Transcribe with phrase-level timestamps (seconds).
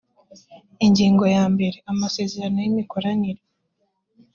[0.85, 3.41] ingingo ya mbere amasezerano y imikoranire